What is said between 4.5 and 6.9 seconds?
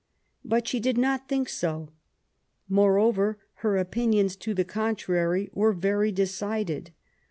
the contrary were very de cided.